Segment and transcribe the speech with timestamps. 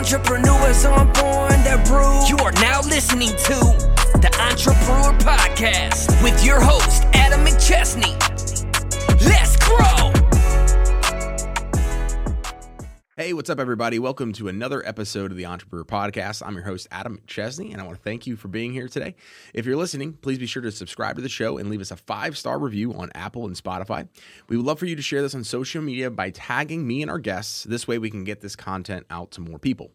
[0.00, 2.26] Entrepreneurs on born that brew.
[2.26, 3.60] You are now listening to
[4.18, 8.29] the Entrepreneur Podcast with your host, Adam McChesney.
[13.20, 13.98] Hey, what's up, everybody?
[13.98, 16.40] Welcome to another episode of the Entrepreneur Podcast.
[16.42, 19.14] I'm your host, Adam McChesney, and I want to thank you for being here today.
[19.52, 21.96] If you're listening, please be sure to subscribe to the show and leave us a
[21.96, 24.08] five star review on Apple and Spotify.
[24.48, 27.10] We would love for you to share this on social media by tagging me and
[27.10, 27.64] our guests.
[27.64, 29.90] This way, we can get this content out to more people.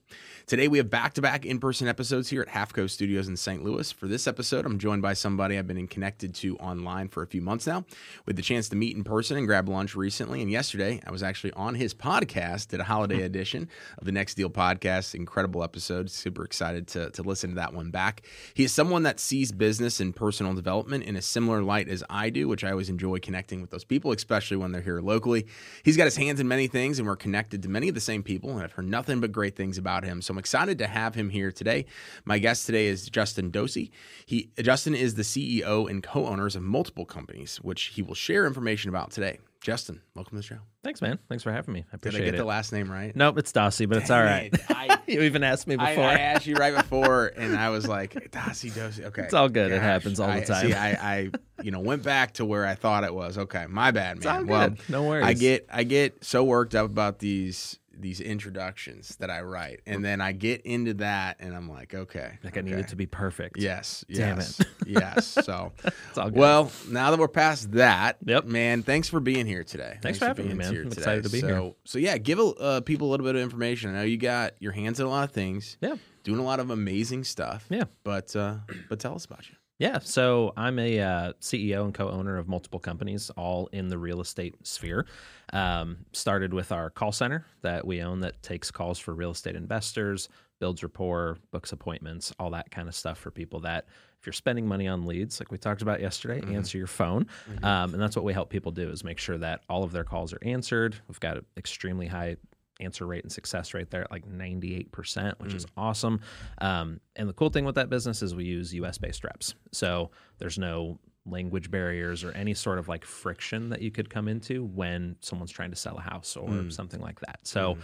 [0.48, 3.36] Today, we have back to back in person episodes here at Half Coast Studios in
[3.36, 3.64] St.
[3.64, 3.92] Louis.
[3.92, 7.42] For this episode, I'm joined by somebody I've been connected to online for a few
[7.42, 7.84] months now,
[8.28, 10.44] with the chance to meet in person and grab lunch recently.
[10.44, 13.24] And yesterday, I was actually on his podcast, did a holiday hmm.
[13.24, 15.16] edition of the Next Deal podcast.
[15.16, 16.12] Incredible episode.
[16.12, 18.22] Super excited to, to listen to that one back.
[18.54, 22.30] He is someone that sees business and personal development in a similar light as I
[22.30, 25.48] do, which I always enjoy connecting with those people, especially when they're here locally.
[25.82, 28.22] He's got his hands in many things, and we're connected to many of the same
[28.22, 30.22] people, and I've heard nothing but great things about him.
[30.22, 31.86] So I'm excited to have him here today.
[32.26, 33.92] My guest today is Justin Dosey.
[34.26, 38.90] He Justin is the CEO and co-owners of multiple companies, which he will share information
[38.90, 39.40] about today.
[39.62, 40.58] Justin, welcome to the show.
[40.84, 41.20] Thanks, man.
[41.30, 41.86] Thanks for having me.
[41.90, 42.24] I appreciate it.
[42.26, 42.38] Did I get it.
[42.40, 43.16] the last name right?
[43.16, 44.54] Nope, it's Dossey, but it's all right.
[44.70, 46.04] I, you even asked me before.
[46.04, 49.06] I asked you right before, and I was like, Dosey, Dosey.
[49.06, 49.72] Okay, It's all good.
[49.72, 50.68] It happens all the I- time.
[50.68, 51.32] See, I, I,
[51.64, 53.38] you know, went back to where I thought it was.
[53.38, 54.48] Okay, my bad, man.
[54.48, 54.74] well.
[54.90, 55.26] No worries.
[55.26, 60.04] I get, I get so worked up about these these introductions that I write, and
[60.04, 63.06] then I get into that, and I'm like, okay, like I need it to be
[63.06, 63.58] perfect.
[63.58, 64.68] Yes, Damn yes, it.
[64.88, 65.26] yes.
[65.46, 65.72] So,
[66.10, 66.38] It's all good.
[66.40, 68.46] well, now that we're past that, Yep.
[68.46, 69.98] man, thanks for being here today.
[70.02, 70.72] Thanks for having me, man.
[70.74, 71.02] here I'm today.
[71.02, 71.72] excited to be so, here.
[71.86, 73.92] So, yeah, give uh, people a little bit of information.
[73.92, 75.96] I know you got your hands in a lot of things, Yeah.
[76.24, 77.66] doing a lot of amazing stuff.
[77.70, 77.86] Yeah.
[78.04, 78.56] but uh,
[78.90, 79.56] but tell us about you.
[79.78, 80.00] Yeah.
[80.00, 84.56] So I'm a uh, CEO and co-owner of multiple companies, all in the real estate
[84.66, 85.06] sphere.
[85.52, 89.56] Um, started with our call center that we own that takes calls for real estate
[89.56, 93.86] investors, builds rapport, books appointments, all that kind of stuff for people that
[94.20, 97.28] if you're spending money on leads, like we talked about yesterday, answer your phone.
[97.62, 100.04] Um, and that's what we help people do is make sure that all of their
[100.06, 100.96] calls are answered.
[101.08, 102.38] We've got an extremely high
[102.80, 106.20] answer rate and success rate there at like 98%, which is awesome.
[106.60, 109.56] Um, and the cool thing with that business is we use US based reps.
[109.72, 114.28] So there's no language barriers or any sort of like friction that you could come
[114.28, 117.40] into when someone's trying to sell a house or something like that.
[117.44, 117.78] So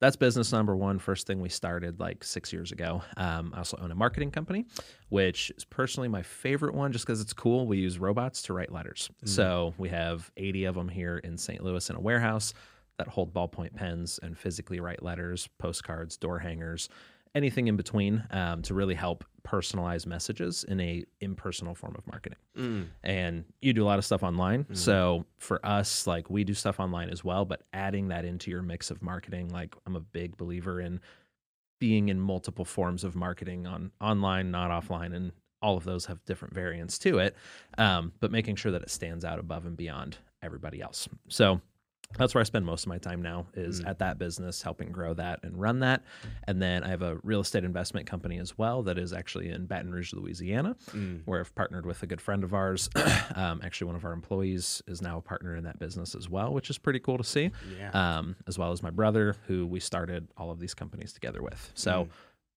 [0.00, 0.98] that's business number one.
[0.98, 3.02] First thing we started like six years ago.
[3.16, 4.66] Um, I also own a marketing company,
[5.08, 7.66] which is personally my favorite one just because it's cool.
[7.66, 9.10] We use robots to write letters.
[9.24, 11.62] So we have 80 of them here in St.
[11.62, 12.52] Louis in a warehouse
[12.98, 16.88] that hold ballpoint pens and physically write letters, postcards, door hangers,
[17.34, 22.38] anything in between um, to really help personalize messages in a impersonal form of marketing.
[23.04, 26.80] And you do a lot of stuff online, so for us, like we do stuff
[26.80, 27.44] online as well.
[27.44, 31.00] But adding that into your mix of marketing, like I'm a big believer in
[31.78, 35.30] being in multiple forms of marketing on online, not offline, and
[35.60, 37.36] all of those have different variants to it.
[37.76, 41.06] Um, but making sure that it stands out above and beyond everybody else.
[41.28, 41.60] So
[42.18, 45.14] that's where I spend most of my time now is at that business, helping grow
[45.14, 46.02] that and run that.
[46.44, 49.66] And then I have a real estate investment company as well that is actually in
[49.66, 50.76] Baton Rouge, Louisiana,
[51.24, 52.88] where I've partnered with a good friend of ours.
[53.34, 56.52] um, actually, one of our employees is now a partner in that business as well,
[56.52, 57.50] which is pretty cool to see.
[57.78, 57.90] Yeah.
[57.90, 61.70] Um, as well as my brother, who we started all of these companies together with.
[61.74, 62.08] So,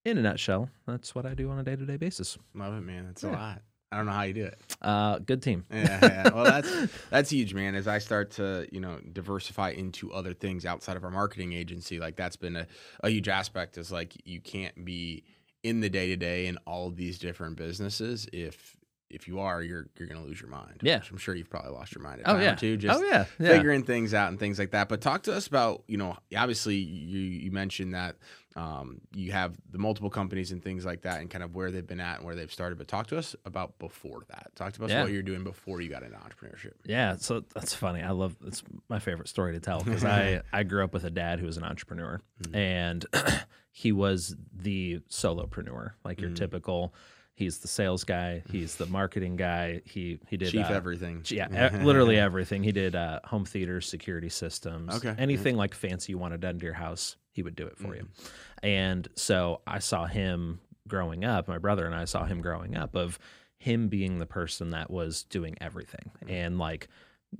[0.05, 2.37] in a nutshell, that's what I do on a day to day basis.
[2.53, 3.07] Love it, man.
[3.09, 3.61] It's a lot.
[3.91, 4.59] I don't know how you do it.
[4.81, 5.65] Uh, good team.
[5.71, 6.29] yeah, yeah.
[6.33, 7.73] Well, that's that's huge, man.
[7.75, 11.99] As I start to you know diversify into other things outside of our marketing agency,
[11.99, 12.67] like that's been a,
[13.03, 13.77] a huge aspect.
[13.77, 15.23] Is like you can't be
[15.63, 18.77] in the day to day in all of these different businesses if
[19.09, 20.79] if you are, you're you're gonna lose your mind.
[20.81, 20.99] Yeah.
[20.99, 22.21] which I'm sure you've probably lost your mind.
[22.21, 22.55] At Oh time yeah.
[22.55, 23.25] two, just oh yeah.
[23.39, 23.49] Yeah.
[23.49, 24.89] figuring things out and things like that.
[24.89, 28.15] But talk to us about, you know, obviously you you mentioned that
[28.55, 31.85] um, you have the multiple companies and things like that, and kind of where they've
[31.85, 32.77] been at and where they've started.
[32.77, 34.51] But talk to us about before that.
[34.55, 35.03] Talk to us Yeah.
[35.03, 36.73] what you're doing before you got into entrepreneurship.
[36.83, 38.01] Yeah, so that's funny.
[38.01, 41.11] I love it's my favorite story to tell because I I grew up with a
[41.11, 42.21] dad who was an entrepreneur,
[42.53, 43.05] and
[43.71, 46.93] he was the solopreneur, like your typical.
[47.39, 48.43] He's the sales guy.
[48.51, 49.79] He's the marketing guy.
[49.85, 51.23] He he did Chief uh, everything.
[51.29, 52.63] Yeah, literally everything.
[52.63, 56.65] He did uh, home theaters, security systems, Okay, anything like fancy you wanted done to
[56.65, 58.01] your house, he would do it for you.
[58.03, 58.65] Mm-hmm.
[58.65, 61.47] And so I saw him growing up.
[61.47, 63.17] My brother and I saw him growing up of
[63.57, 66.33] him being the person that was doing everything Mm-hmm.
[66.33, 66.89] and like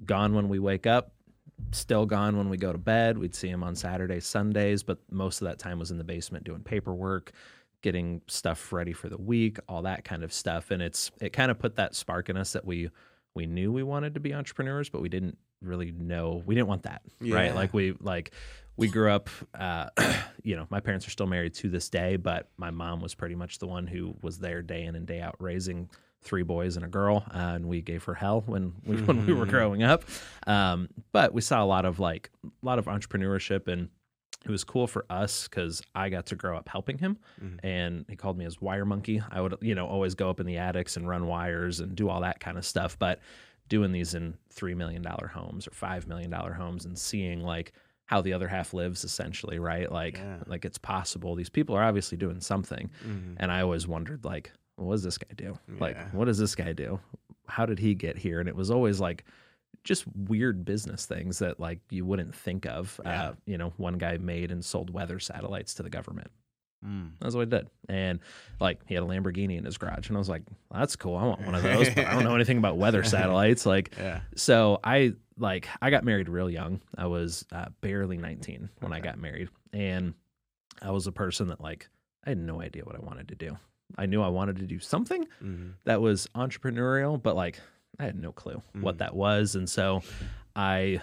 [0.06, 1.12] gone when we wake up,
[1.72, 3.18] still gone when we go to bed.
[3.18, 6.46] We'd see him on Saturdays, Sundays, but most of that time was in the basement
[6.46, 7.34] doing paperwork,
[7.82, 10.72] getting stuff ready for the week, all that kind of stuff.
[10.72, 12.90] And it's it kind of put that spark in us that we
[13.36, 16.84] we knew we wanted to be entrepreneurs, but we didn't really know we didn't want
[16.84, 17.02] that.
[17.22, 17.36] Yeah.
[17.36, 17.56] Right.
[17.56, 18.32] Like we like
[18.80, 19.88] we grew up, uh,
[20.44, 23.36] you know, my parents are still married to this day, but my mom was pretty
[23.36, 25.90] much the one who was there day in and day out raising
[26.22, 29.34] three boys and a girl, uh, and we gave her hell when we, when we
[29.34, 30.04] were growing up.
[30.48, 33.90] Um, but we saw a lot of like a lot of entrepreneurship and
[34.46, 37.18] it was cool for us because I got to grow up helping him,
[37.64, 39.22] and he called me his wire monkey.
[39.30, 42.10] I would, you know, always go up in the attics and run wires and do
[42.10, 42.98] all that kind of stuff.
[42.98, 43.20] But
[43.68, 47.74] doing these in three million dollar homes or five million dollar homes and seeing like
[48.06, 49.92] how the other half lives, essentially, right?
[49.92, 50.38] Like, Yeah.
[50.48, 51.36] like it's possible.
[51.36, 53.36] These people are obviously doing something, Mhm.
[53.38, 55.60] and I always wondered, like, what does this guy do?
[55.80, 57.00] Like, what does this guy do?
[57.48, 58.40] How did he get here?
[58.40, 59.26] And it was always like
[59.84, 63.00] just weird business things that like you wouldn't think of.
[63.04, 63.24] Yeah.
[63.30, 66.30] Uh, you know, one guy made and sold weather satellites to the government.
[66.86, 67.12] Mm.
[67.20, 67.68] That's what he did.
[67.90, 68.20] And
[68.60, 70.08] like he had a Lamborghini in his garage.
[70.08, 71.16] And I was like, that's cool.
[71.18, 73.66] I want one of those, but I don't know anything about weather satellites.
[73.66, 74.22] Like, Yeah.
[74.36, 76.82] so I like I got married real young.
[76.98, 80.14] I was uh, barely 19 when I got married, and
[80.82, 81.90] I was a person that like
[82.26, 83.58] I had no idea what I wanted to do.
[83.98, 85.74] I knew I wanted to do something Mhm.
[85.86, 87.60] that was entrepreneurial, but like
[88.00, 88.82] I had no clue Mm.
[88.82, 90.02] what that was, and so
[90.56, 91.02] I.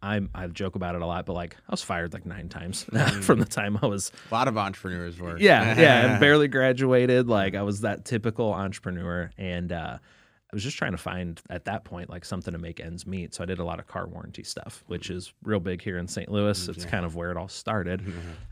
[0.00, 2.84] I I joke about it a lot, but like I was fired like nine times
[3.22, 5.36] from the time I was A lot of entrepreneurs were.
[5.38, 7.26] yeah, yeah, and barely graduated.
[7.26, 11.64] Like I was that typical entrepreneur, and uh, I was just trying to find at
[11.64, 13.34] that point like something to make ends meet.
[13.34, 16.06] So I did a lot of car warranty stuff, which is real big here in
[16.06, 16.30] St.
[16.30, 16.68] Louis.
[16.68, 18.00] It's kind of where it all started.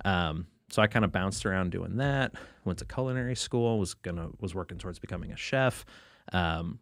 [0.05, 2.35] Um, so I kind of bounced around doing that.
[2.65, 3.79] Went to culinary school.
[3.79, 5.87] Was gonna was working towards becoming a chef.
[6.33, 6.81] Um,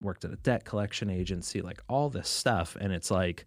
[0.00, 1.60] worked at a debt collection agency.
[1.60, 3.46] Like all this stuff, and it's like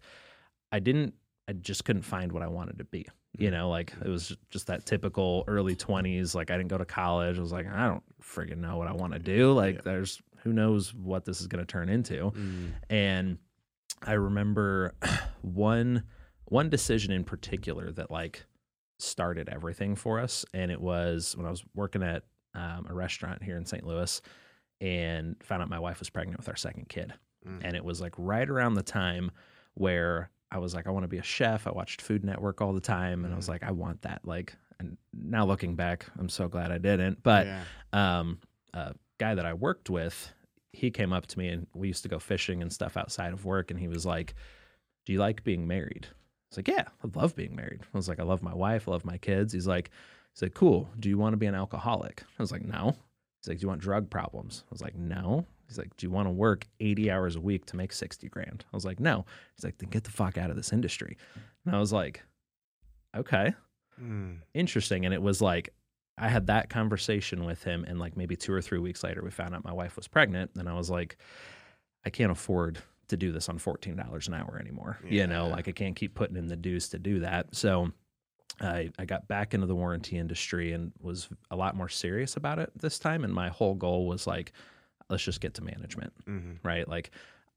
[0.72, 1.14] I didn't.
[1.48, 3.06] I just couldn't find what I wanted to be.
[3.36, 6.34] You know, like it was just that typical early 20s.
[6.34, 7.36] Like I didn't go to college.
[7.36, 9.52] I was like, I don't friggin' know what I want to do.
[9.52, 12.30] Like there's who knows what this is going to turn into.
[12.30, 12.72] Mm.
[12.88, 13.38] And
[14.02, 14.94] I remember
[15.42, 16.04] one
[16.46, 18.44] one decision in particular that like
[18.98, 20.44] started everything for us.
[20.54, 22.22] And it was when I was working at
[22.54, 23.84] um, a restaurant here in St.
[23.84, 24.20] Louis
[24.80, 27.12] and found out my wife was pregnant with our second kid.
[27.46, 27.60] Mm.
[27.64, 29.30] And it was like right around the time
[29.74, 31.66] where I was like, I want to be a chef.
[31.66, 34.20] I watched Food Network all the time, and I was like, I want that.
[34.24, 37.22] Like, and now looking back, I'm so glad I didn't.
[37.22, 37.62] But yeah.
[37.92, 38.38] um,
[38.72, 40.32] a guy that I worked with,
[40.72, 43.44] he came up to me, and we used to go fishing and stuff outside of
[43.44, 44.34] work, and he was like,
[45.06, 46.16] "Do you like being married?" I
[46.50, 48.92] was like, "Yeah, I love being married." I was like, "I love my wife, I
[48.92, 49.90] love my kids." He's like,
[50.32, 50.88] "He's like, cool.
[51.00, 52.96] Do you want to be an alcoholic?" I was like, "No."
[53.44, 56.10] He's like, "Do you want drug problems?" I was like, "No." He's like, "Do you
[56.10, 59.26] want to work 80 hours a week to make 60 grand?" I was like, "No."
[59.54, 61.16] He's like, "Then get the fuck out of this industry."
[61.66, 62.22] And I was like,
[63.16, 63.54] "Okay,
[64.00, 64.38] Mm.
[64.54, 65.70] interesting." And it was like
[66.16, 69.30] I had that conversation with him, and like maybe two or three weeks later, we
[69.30, 71.16] found out my wife was pregnant, and I was like,
[72.04, 75.68] "I can't afford." To do this on fourteen dollars an hour anymore, you know, like
[75.68, 77.54] I can't keep putting in the dues to do that.
[77.54, 77.92] So,
[78.60, 82.58] I, I got back into the warranty industry and was a lot more serious about
[82.58, 83.24] it this time.
[83.24, 84.52] And my whole goal was like,
[85.10, 86.58] let's just get to management, Mhm.
[86.62, 86.88] right?
[86.88, 87.10] Like,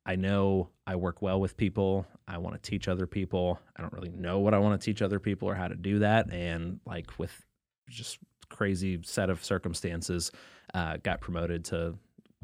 [0.06, 2.08] I know I work well with people.
[2.28, 3.60] I want to teach other people.
[3.76, 6.00] I don't really know what I want to teach other people or how to do
[6.00, 6.32] that.
[6.32, 7.46] And like with
[7.90, 8.18] just
[8.50, 10.32] crazy set of circumstances,
[10.74, 11.96] uh, got promoted to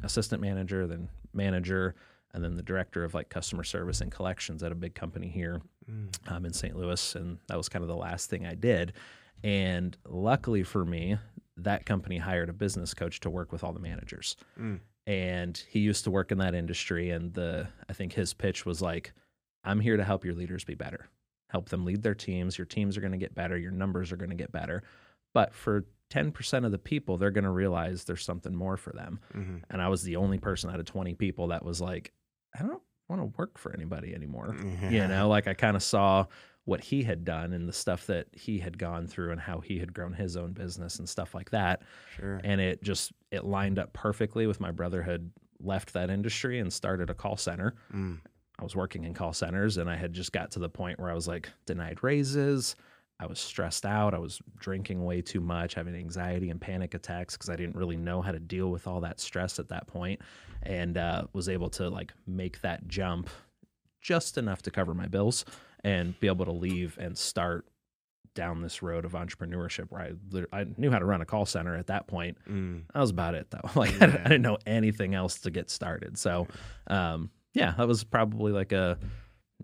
[0.03, 1.95] assistant manager, then manager,
[2.33, 5.61] and then the director of like customer service and collections at a big company here
[5.89, 6.31] Mm.
[6.31, 6.77] um, in St.
[6.77, 8.93] Louis, and that was kind of the last thing I did.
[9.43, 11.17] And luckily for me,
[11.57, 14.37] that company hired a business coach to work with all the managers.
[14.57, 14.79] Mm.
[15.05, 18.81] And he used to work in that industry, and the I think his pitch was
[18.81, 19.11] like,
[19.65, 21.09] "I'm here to help your leaders be better,
[21.49, 22.57] help them lead their teams.
[22.57, 24.83] Your teams are going to get better, your numbers are going to get better,
[25.33, 29.19] but for 10% of the people, they're going to realize there's something more for them."
[29.33, 29.63] Mhm.
[29.69, 32.13] And I was the only person out of 20 people that was like,
[32.57, 34.89] "I don't want to work for anybody anymore." Yeah.
[34.89, 36.25] you know like i kind of saw
[36.65, 39.79] what he had done and the stuff that he had gone through and how he
[39.79, 41.81] had grown his own business and stuff like that
[42.15, 42.39] Sure.
[42.43, 45.29] and it just it lined up perfectly with my brother had
[45.59, 48.19] left that industry and started a call center Mm.
[48.59, 51.09] i was working in call centers and i had just got to the point where
[51.09, 52.75] i was like denied raises
[53.19, 57.35] i was stressed out i was drinking way too much having anxiety and panic attacks
[57.35, 60.19] because i didn't really know how to deal with all that stress at that point
[60.63, 63.29] and uh, was able to like make that jump
[64.01, 65.45] just enough to cover my bills
[65.83, 67.65] and be able to leave and start
[68.35, 70.15] down this road of entrepreneurship where
[70.53, 72.37] I, I knew how to run a call center at that point.
[72.49, 72.83] Mm.
[72.93, 73.69] That was about it though.
[73.75, 76.17] Like I, didn't know anything else to get started.
[76.17, 76.47] So,
[76.87, 78.97] um, yeah, that was probably like a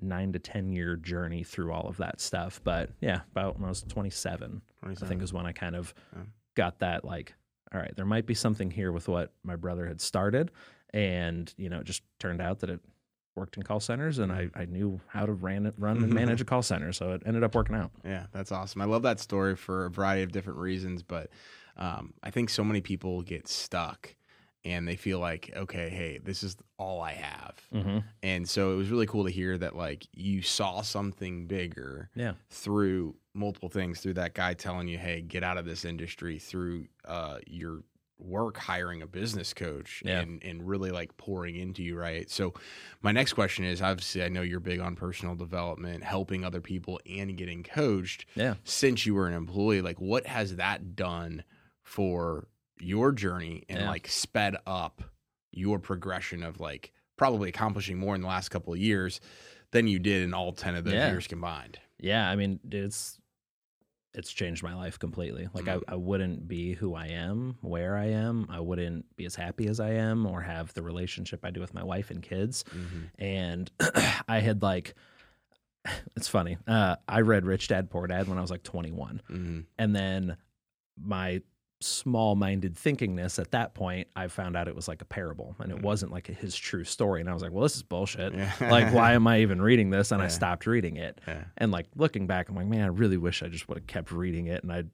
[0.02, 2.62] nine to 10 year journey through all of that stuff.
[2.64, 6.24] But yeah, about when I was 27, I think is when I kind of Yeah.
[6.56, 7.34] got that like,
[7.74, 10.52] all right, there might be something here with what my brother had started.
[10.94, 12.80] And, you know, it just turned out that it
[13.36, 16.42] worked in call centers and I, I knew how to ran it, run and manage
[16.42, 16.92] a call center.
[16.92, 17.92] So it ended up working out.
[18.04, 18.82] Yeah, that's awesome.
[18.82, 21.30] I love that story for a variety of different reasons, but
[21.78, 24.16] um, I think so many people get stuck
[24.70, 27.56] and they feel like, okay, hey, this is all I have.
[27.74, 27.98] Mm-hmm.
[28.24, 32.34] And so it was really cool to hear that like you saw something bigger Yeah.
[32.50, 36.88] through multiple things, through that guy telling you, hey, get out of this industry, through
[37.06, 37.84] uh, your
[38.22, 40.20] work hiring a business coach Yeah.
[40.20, 42.30] and and really like pouring into you, right?
[42.30, 42.54] So
[43.02, 47.00] my next question is obviously I know you're big on personal development, helping other people
[47.10, 48.56] and getting coached Yeah.
[48.66, 51.44] since you were an employee, like what has that done
[51.82, 52.50] for
[52.80, 53.90] your journey and Yeah.
[53.90, 55.02] like sped up
[55.52, 59.20] your progression of like probably accomplishing more in the last couple of years
[59.72, 61.12] than you did in all 10 of those Yeah.
[61.12, 61.80] years combined?
[62.00, 62.30] Yeah.
[62.30, 63.20] I mean, it's,
[64.14, 65.48] it's changed my life completely.
[65.54, 65.84] Like Mm.
[65.88, 68.48] I, I wouldn't be who I am, where I am.
[68.50, 71.74] I wouldn't be as happy as I am or have the relationship I do with
[71.74, 72.64] my wife and kids.
[73.20, 73.70] And
[74.28, 74.96] I had like,
[76.16, 76.58] it's funny.
[76.68, 79.22] Uh, I read Rich Dad Poor Dad when I was like 21.
[79.30, 79.66] Mhm.
[79.78, 80.38] And then
[81.02, 81.42] my
[81.82, 85.72] small minded thinkingness at that point, I found out it was like a parable and
[85.72, 87.22] it wasn't like his true story.
[87.22, 88.34] And I was like, well, this is bullshit.
[88.34, 88.52] Yeah.
[88.62, 90.12] like, why am I even reading this?
[90.12, 91.22] And I stopped reading it.
[91.28, 91.46] Yeah.
[91.58, 94.12] And like looking back, I'm like, man, I really wish I just would have kept
[94.12, 94.90] reading it and I'd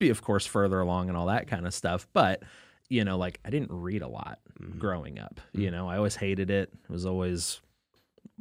[0.00, 2.08] be, of course, further along and all that kind of stuff.
[2.12, 2.42] But,
[2.88, 4.78] you know, like I didn't read a lot Mhm.
[4.78, 5.40] growing up.
[5.52, 6.70] You know, I always hated it.
[6.82, 7.60] It was always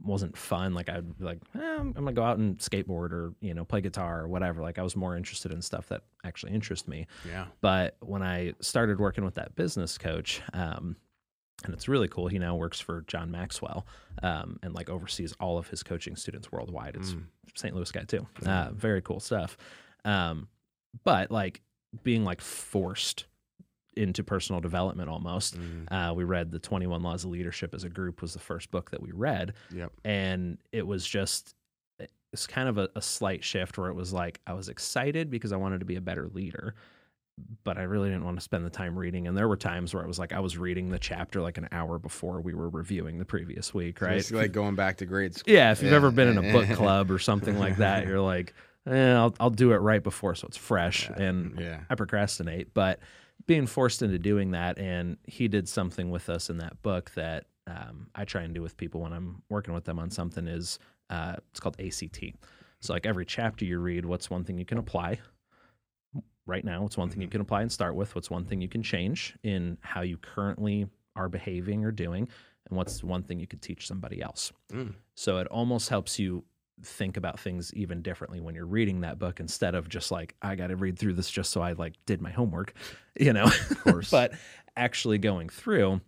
[0.03, 0.73] wasn't fun.
[0.73, 3.81] Like I'd be like, eh, I'm, gonna go out and skateboard or you know play
[3.81, 4.61] guitar or whatever.
[4.61, 7.07] Like I was more interested in stuff that actually interests me.
[7.27, 7.45] Yeah.
[7.61, 10.95] But when I started working with that business coach, um,
[11.63, 12.27] and it's really cool.
[12.27, 13.87] He now works for John Maxwell
[14.21, 16.95] um, and like oversees all of his coaching students worldwide.
[16.95, 17.23] It's Mm.
[17.55, 17.75] St.
[17.75, 18.25] Louis guy too.
[18.45, 19.57] Uh, very cool stuff.
[20.03, 20.47] Um,
[21.03, 21.61] but like
[22.03, 23.25] being like forced
[23.95, 25.57] into personal development almost.
[25.59, 25.87] Mhm.
[25.91, 28.91] Uh, we read the 21 Laws of Leadership as a group was the first book
[28.91, 29.91] that we read Yep.
[30.03, 31.55] and it was just
[32.31, 35.51] it's kind of a, a slight shift where it was like I was excited because
[35.51, 36.73] I wanted to be a better leader,
[37.63, 39.27] but I really didn't want to spend the time reading.
[39.27, 41.67] And there were times where it was like I was reading the chapter like an
[41.71, 44.17] hour before we were reviewing the previous week, right?
[44.17, 45.53] It's like going back to grade school.
[45.53, 45.97] yeah, if you've Yeah.
[45.97, 48.55] ever been in a book club or something like that, you're like,
[48.87, 51.09] eh, I'll I'll do it right before so it's fresh.
[51.11, 51.81] And Yeah.
[51.87, 52.99] I procrastinate, but
[53.45, 57.45] being forced into doing that, and he did something with us in that book that
[57.67, 60.79] um, I try and do with people when I'm working with them on something is
[61.09, 62.23] uh, it's called ACT.
[62.79, 65.19] So like every chapter you read, what's one thing you can apply
[66.45, 66.81] right now?
[66.81, 68.13] What's one thing you can apply and start with?
[68.15, 72.27] What's one thing you can change in how you currently are behaving or doing?
[72.69, 74.51] And what's one thing you could teach somebody else?
[74.71, 74.95] Mm.
[75.15, 76.43] So it almost helps you
[76.85, 80.55] think about things even differently when you're reading that book instead of just like I
[80.55, 82.73] got to read through this just so I like did my homework,
[83.19, 83.45] you know.
[83.45, 84.09] Of course.
[84.11, 84.33] but
[84.75, 86.01] actually going through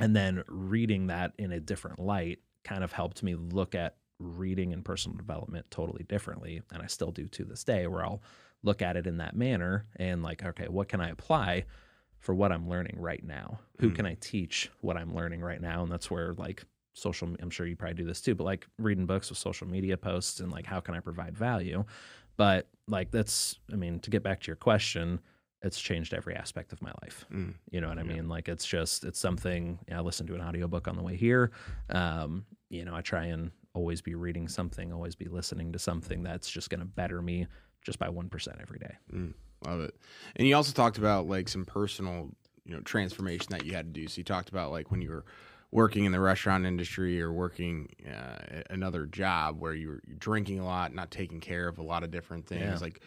[0.00, 4.72] and then reading that in a different light kind of helped me look at reading
[4.72, 8.22] and personal development totally differently and I still do to this day where I'll
[8.62, 11.64] look at it in that manner and like okay, what can I apply
[12.20, 13.58] for what I'm learning right now?
[13.80, 13.96] Who Mm.
[13.96, 15.82] can I teach what I'm learning right now?
[15.82, 16.64] And that's where like
[16.94, 19.96] social I'm sure you probably do this too, but like reading books with social media
[19.96, 21.84] posts and like how can I provide value?
[22.36, 25.20] But like that's I mean, to get back to your question,
[25.62, 27.24] it's changed every aspect of my life.
[27.32, 27.54] Mm.
[27.70, 28.14] You know what I Yeah.
[28.14, 28.28] mean?
[28.28, 31.50] Like it's just it's something I listened to an audiobook on the way here.
[31.90, 36.22] Um, you know, I try and always be reading something, always be listening to something
[36.22, 37.46] that's just gonna better me
[37.82, 38.94] just by one percent every day.
[39.12, 39.34] Mm.
[39.66, 39.96] Love it.
[40.36, 42.30] And you also talked about like some personal,
[42.64, 44.08] you know, transformation that you had to do.
[44.08, 45.24] So you talked about like when you were
[45.72, 50.64] working in the restaurant industry or working uh, another job where you were drinking a
[50.64, 52.62] lot, not taking care of a lot of different things.
[52.62, 52.78] Yeah.
[52.78, 53.02] Like,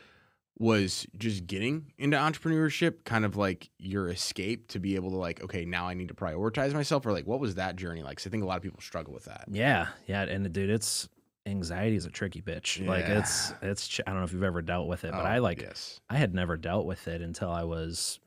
[0.57, 5.43] was just getting into entrepreneurship kind of like your escape to be able to like,
[5.43, 8.17] okay, now I need to prioritize myself, or like, what was that journey like?
[8.17, 9.45] 'Cause I think a lot of people struggle with that.
[9.51, 11.09] Yeah, yeah, and dude, it's
[11.45, 12.85] anxiety is a tricky bitch.
[12.87, 15.39] Like it's it's I don't know if you've ever dealt with it, but Oh, I
[15.39, 15.99] like yes.
[16.09, 18.19] I had never dealt with it until I was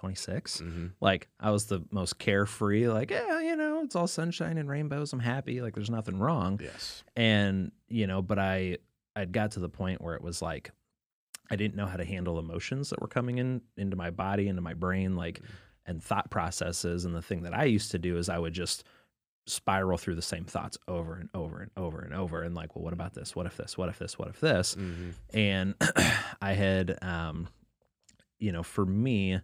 [0.00, 0.60] 26.
[0.60, 4.68] hmm Like I was the most carefree, like yeah, you know, it's all sunshine and
[4.68, 5.12] rainbows.
[5.12, 6.58] I'm happy, like there's nothing wrong.
[6.62, 7.04] Yes.
[7.16, 8.78] And you know, but I
[9.14, 10.72] I'd got to the point where it was like
[11.50, 14.62] I didn't know how to handle emotions that were coming in into my body, into
[14.62, 15.40] my brain, like
[15.84, 17.04] and thought processes.
[17.04, 18.84] And the thing that I used to do is I would just
[19.46, 22.84] spiral through the same thoughts over and over and over and over and like well
[22.84, 25.74] what about this what if this what if this what if this hmm and
[26.40, 27.48] i had um
[28.38, 29.40] you know for me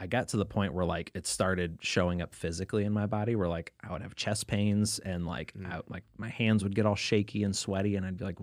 [0.00, 3.34] i got to the point where like it started showing up physically in my body
[3.36, 5.72] where like i would have chest pains and like Mm.
[5.72, 8.38] I, like my hands would get all shaky and sweaty and i'd be like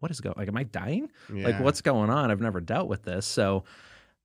[0.00, 1.46] what is going like am i dying Yeah.
[1.46, 3.64] like what's going on i've never dealt with this so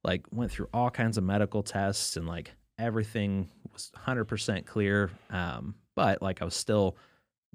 [0.04, 5.75] like went through all kinds of medical tests and like everything was 100% clear um,
[5.96, 6.96] but like I was still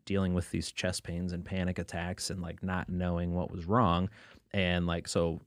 [0.05, 4.11] dealing with these chest pains and panic attacks and like not knowing what was wrong.
[4.53, 5.41] And like, so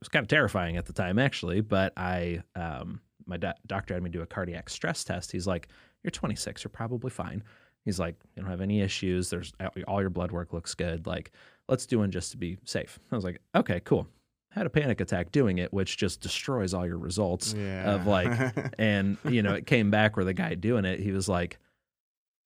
[0.00, 1.60] was kind of terrifying at the time, actually.
[1.60, 5.30] But I, um, my do- doctor had me do a cardiac stress test.
[5.32, 5.68] He's like,
[6.02, 7.42] You're 26, you're probably fine.
[7.84, 9.30] He's like, You don't have any issues.
[9.30, 9.52] There's
[9.86, 11.06] all your blood work looks good.
[11.06, 11.30] Like,
[11.68, 12.98] let's do one just to be safe.
[13.12, 14.06] I was like, Okay, cool.
[14.52, 17.92] Had a panic attack doing it, which just destroys all your results Yeah.
[17.94, 21.28] of like, and you know, it came back where the guy doing it, he was
[21.28, 21.58] like,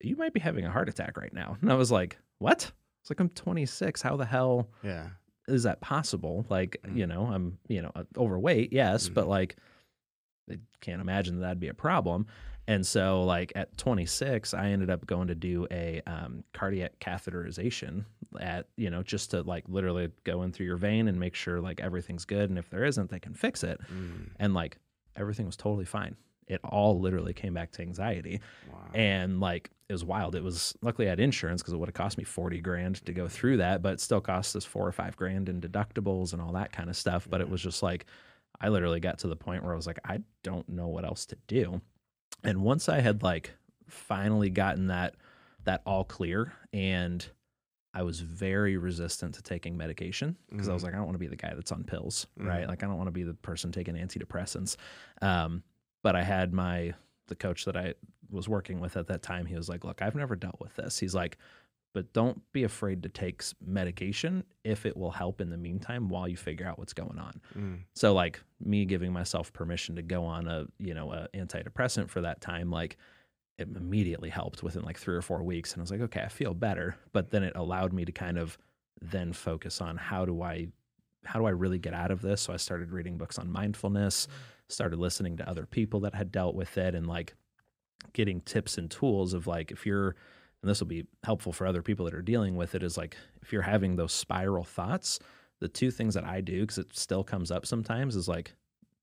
[0.02, 1.56] You might be having a heart attack right now.
[1.62, 2.70] And I was like, What?
[3.00, 4.00] It's like, I'm 26.
[4.02, 5.08] How the hell yeah.
[5.48, 6.46] Is that possible?
[6.48, 6.96] Like, Mm.
[6.96, 9.14] you know, I'm, you know, uh, overweight, yes, Mhm.
[9.14, 9.56] but like,
[10.50, 12.26] I can't imagine that that'd be a problem.
[12.66, 18.04] And so, like, at 26, I ended up going to do a um, cardiac catheterization
[18.40, 21.60] at, you know, just to like literally go in through your vein and make sure
[21.60, 22.48] like everything's good.
[22.48, 23.80] And if there isn't, they can fix it.
[23.92, 24.30] Mm.
[24.38, 24.78] And like,
[25.16, 26.16] everything was totally fine.
[26.46, 28.78] It all literally came back to anxiety Wow.
[28.94, 30.34] and like it was wild.
[30.34, 33.12] It was luckily I had insurance because it would have cost me forty grand to
[33.12, 36.40] go through that, but it still cost us four or five grand in deductibles and
[36.42, 37.26] all that kind of stuff.
[37.30, 38.06] But it was just like
[38.60, 41.26] I literally got to the point where I was like, I don't know what else
[41.26, 41.80] to do.
[42.42, 43.52] And once I had like
[43.88, 45.14] finally gotten that
[45.64, 47.26] that all clear and
[47.96, 51.18] I was very resistant to taking medication because I was like, I don't want to
[51.20, 52.64] be the guy that's on pills, right?
[52.64, 52.68] Mhm.
[52.68, 54.76] Like, I don't want to be the person taking antidepressants.
[55.22, 55.62] Um,
[56.04, 56.92] but I had my
[57.26, 57.94] the coach that I
[58.30, 59.46] was working with at that time.
[59.46, 61.38] He was like, "Look, I've never dealt with this." He's like,
[61.94, 66.28] "But don't be afraid to take medication if it will help in the meantime while
[66.28, 67.78] you figure out what's going on." Mm.
[67.94, 72.20] So like me giving myself permission to go on a you know a antidepressant for
[72.20, 72.98] that time, like
[73.56, 76.28] it immediately helped within like three or four weeks, and I was like, okay, I
[76.28, 76.96] feel better.
[77.12, 78.58] But then it allowed me to kind of
[79.00, 80.68] then focus on how do I
[81.24, 82.42] how do I really get out of this?
[82.42, 84.28] So I started reading books on mindfulness,
[84.68, 87.34] started listening to other people that had dealt with it, and like
[88.12, 90.14] getting tips and tools of like if you're
[90.62, 93.16] and this will be helpful for other people that are dealing with it is like
[93.42, 95.18] if you're having those spiral thoughts
[95.60, 98.54] the two things that i do because it still comes up sometimes is like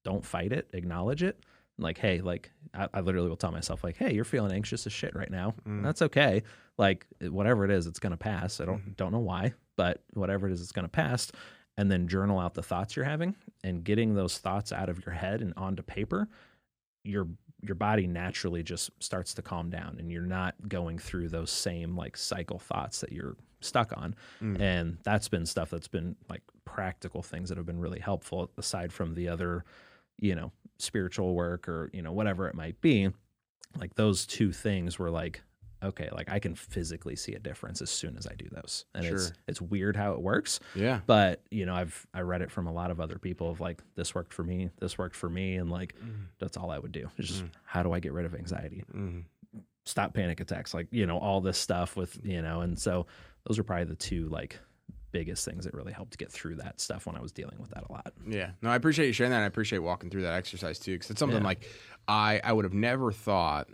[0.04, 1.40] don't fight it acknowledge it.
[1.78, 4.94] Like hey like I, I literally will tell myself like hey you're feeling anxious as
[4.94, 5.56] shit right now.
[5.68, 5.84] Mm.
[5.84, 6.44] that's okay.
[6.78, 8.60] Like whatever it is it's going to pass.
[8.62, 8.98] I don't Mhm.
[8.98, 11.32] don't know why but whatever it is it's going to pass
[11.82, 15.16] and then journal out the thoughts you're having and getting those thoughts out of your
[15.16, 16.28] head and onto paper
[17.04, 17.28] your
[17.64, 21.96] your body naturally just starts to calm down and you're not going through those same
[21.96, 24.60] like cycle thoughts that you're stuck on Mm.
[24.60, 28.94] and that's been stuff that's been like practical things that have been really helpful aside
[28.94, 29.66] from the other
[30.20, 33.10] you know spiritual work or you know whatever it might be
[33.80, 35.42] like those two things were like
[35.84, 39.06] okay like i can physically see a difference as soon as i do those and
[39.06, 39.36] it's Sure.
[39.48, 41.02] it's weird how it works Yeah.
[41.06, 43.82] but you know i've i read it from a lot of other people of like
[43.96, 46.26] this worked for me this worked for me and like Mm.
[46.40, 47.50] that's all i would do it's just Mm.
[47.66, 49.24] how do i get rid of anxiety Mm.
[49.86, 53.08] stop panic attacks like you know all this stuff with you know and so
[53.48, 54.60] those are probably the two like
[55.12, 57.84] biggest things that really helped get through that stuff when i was dealing with that
[57.90, 58.52] a lot Yeah.
[58.62, 59.42] No, I appreciate you sharing that.
[59.42, 61.44] I appreciate walking through that exercise too, because it's something Yeah.
[61.48, 61.66] like
[62.08, 63.68] I I would have never thought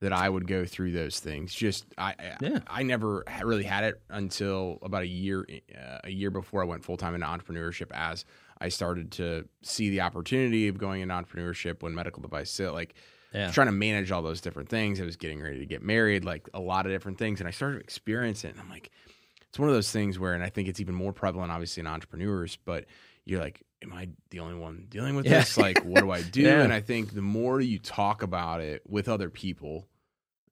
[0.00, 1.52] that I would go through those things.
[1.54, 2.58] Just I I- Yeah.
[2.68, 6.84] I never really had it until about a year uh, a year before I went
[6.84, 7.90] full time into entrepreneurship.
[7.92, 8.24] As
[8.60, 12.94] I started to see the opportunity of going into entrepreneurship when medical device sale, like
[13.34, 15.00] yeah trying to manage all those different things.
[15.00, 17.50] I was getting ready to get married, like a lot of different things, and I
[17.50, 18.52] started experiencing it.
[18.54, 18.90] And I'm like,
[19.48, 21.86] it's one of those things where, and I think it's even more prevalent, obviously, in
[21.86, 22.56] entrepreneurs.
[22.64, 22.84] But
[23.28, 25.40] you're like, am I the only one dealing with Yeah.
[25.40, 25.56] this?
[25.58, 26.40] Like, what do I do?
[26.42, 26.62] Yeah.
[26.62, 29.86] And I think the more you talk about it with other people,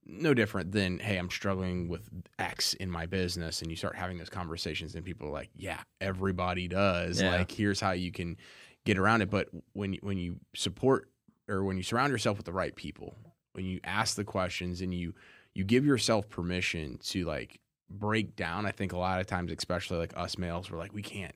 [0.05, 2.09] no different than, hey, I'm struggling with
[2.39, 5.81] X in my business, and you start having those conversations, and people are like, yeah,
[6.01, 7.21] everybody does.
[7.21, 7.31] Yeah.
[7.37, 8.37] Like, here's how you can
[8.85, 9.31] get around it.
[9.31, 11.09] But when you, when you support
[11.49, 13.17] or when you surround yourself with the right people,
[13.55, 15.15] when you ask the questions and you
[15.55, 17.59] you give yourself permission to like
[17.89, 21.03] break down, I think a lot of times, especially like us males, we're like we
[21.03, 21.35] can't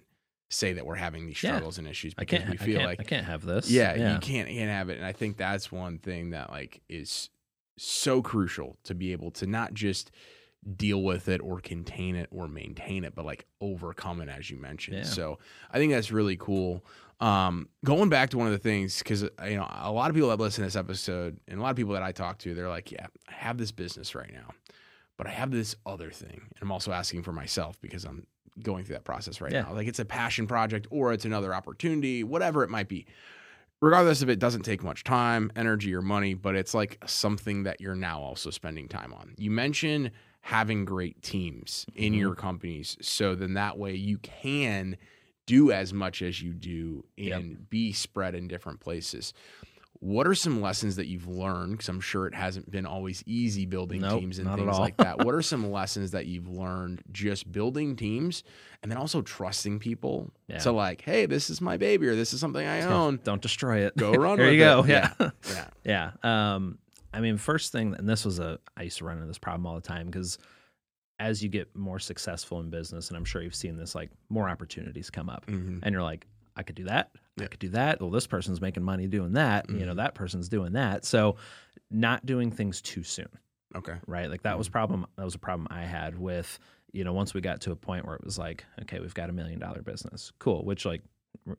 [0.51, 1.53] say that we're having these Yeah.
[1.53, 3.95] struggles and issues i because we I feel can't, like i can't have this yeah,
[3.95, 4.97] yeah you can't can't have it.
[4.99, 7.31] And I think that's one thing that like is
[7.79, 10.11] so crucial to be able to not just
[10.77, 14.59] deal with it or contain it or maintain it, but like overcome it as you
[14.59, 14.99] mentioned.
[14.99, 15.03] Yeah.
[15.05, 15.39] So
[15.71, 16.85] I think that's really cool.
[17.21, 20.29] Um, going back to one of the things, because you know a lot of people
[20.31, 22.69] that listen to this episode and a lot of people that I talk to, they're
[22.69, 24.53] like, "Yeah, I have this business right now,
[25.17, 28.27] but I have this other thing." And I'm also asking for myself because I'm
[28.63, 29.63] going through that process right Yeah.
[29.63, 29.73] now.
[29.73, 33.07] Like it's a passion project or it's another opportunity, whatever it might be
[33.83, 37.81] regardless if it doesn't take much time, energy, or money, but it's like something that
[37.81, 39.35] you're now also spending time on.
[39.39, 40.11] You mentioned
[40.43, 42.19] having great teams in Mhm.
[42.19, 44.97] your companies, so then that way you can
[45.47, 47.71] do as much as you do and Yep.
[47.71, 49.33] be spread in different places.
[50.01, 51.73] What are some lessons that you've learned?
[51.73, 55.19] Because I'm sure it hasn't been always easy building Nope, teams and things like that.
[55.25, 58.43] What are some lessons that you've learned just building teams
[58.83, 60.57] and then also trusting people Yeah.
[60.61, 63.21] to like, hey, this is my baby or this is something I own.
[63.25, 63.95] Don't destroy it.
[63.97, 64.83] Go run there you go.
[64.85, 64.89] it.
[64.89, 65.13] Yeah.
[65.51, 65.67] Yeah.
[65.85, 66.55] Yeah.
[66.55, 66.79] Um,
[67.13, 69.67] I mean, first thing, and this was a, I used to run into this problem
[69.67, 70.39] all the time because
[71.19, 74.49] as you get more successful in business, and I'm sure you've seen this, like more
[74.49, 75.81] opportunities come up, Mhm.
[75.83, 77.11] and you're like, I could do that.
[77.41, 78.01] I could do that.
[78.01, 79.69] Well, this person's making money doing that.
[79.71, 79.97] You know, Mhm.
[79.97, 81.05] that person's doing that.
[81.05, 81.37] So,
[81.91, 83.29] not doing things too soon,
[83.75, 83.95] Okay.
[84.07, 84.29] right?
[84.29, 85.07] Like that was problem.
[85.17, 86.59] That was a problem I had with,
[86.93, 89.31] you know, once we got to a point where it was like, okay, we've got
[89.31, 90.65] a million dollar business, cool.
[90.65, 91.03] Which like,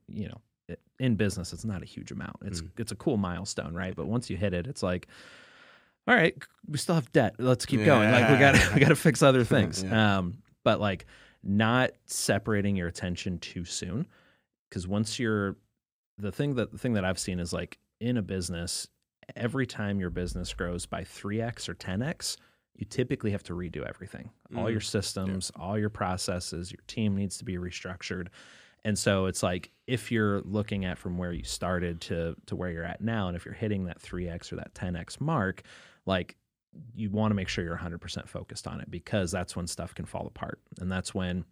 [0.08, 2.38] you know, it, in business, it's not a huge amount.
[2.44, 3.96] It's it's a cool milestone, right?
[3.96, 5.08] But once you hit it, it's like,
[6.08, 6.36] all right,
[6.68, 7.36] we still have debt.
[7.40, 8.12] Let's keep going.
[8.12, 9.84] Like we got we got to fix other things.
[9.84, 10.20] Yeah.
[10.20, 11.06] Um, but like
[11.44, 14.06] not separating your attention too soon,
[14.72, 15.58] because once you're
[16.18, 18.88] the thing that the thing that I've seen is like in a business,
[19.36, 22.38] every time your business grows by three x or ten x,
[22.76, 24.32] you typically have to redo everything.
[24.56, 24.72] All Mhm.
[24.72, 28.30] your systems, all your processes, your team needs to be restructured.
[28.84, 32.72] And so it's like if you're looking at from where you started to to where
[32.72, 35.64] you're at now, and if you're hitting that three x or that ten x mark,
[36.06, 36.38] like
[36.96, 40.06] you want to make sure you're 100% focused on it because that's when stuff can
[40.06, 41.44] fall apart, and that's when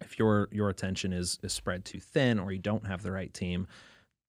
[0.00, 3.32] if your your attention is is spread too thin or you don't have the right
[3.32, 3.66] team,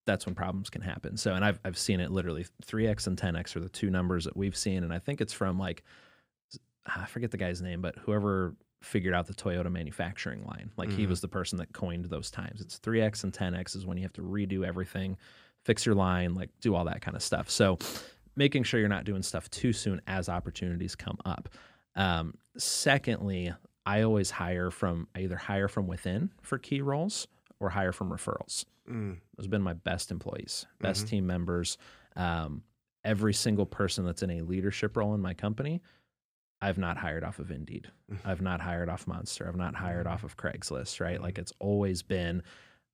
[0.06, 1.18] that's when problems can happen.
[1.18, 3.90] So, and I've I've seen it literally three x and ten x are the two
[3.90, 5.84] numbers that we've seen, and I think it's from like
[6.86, 11.06] I forget the guy's name, but whoever figured out the Toyota manufacturing line, like he
[11.06, 11.10] Mhm.
[11.10, 12.62] was the person that coined those times.
[12.62, 15.18] It's three x and ten x is when you have to redo everything,
[15.64, 17.50] fix your line, like do all that kind of stuff.
[17.52, 17.78] So,
[18.36, 21.50] making sure you're not doing stuff too soon as opportunities come up.
[21.96, 23.54] Um, secondly,
[23.86, 27.28] I always hire from I either hire from within for key roles
[27.60, 28.65] or hire from referrals.
[28.89, 29.17] Mm.
[29.38, 31.10] Those have been my best employees, best Mhm.
[31.10, 31.78] team members.
[32.15, 32.63] Um,
[33.04, 35.82] every single person that's in a leadership role in my company,
[36.62, 37.91] I've not hired off of Indeed.
[38.26, 39.48] I've not hired off Monster.
[39.48, 41.20] I've not hired off of Craigslist, right?
[41.22, 42.44] Like it's always been